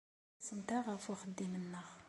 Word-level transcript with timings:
Ttxelliṣent-aɣ 0.03 0.85
ɣef 0.95 1.05
uxeddim-nneɣ. 1.13 1.87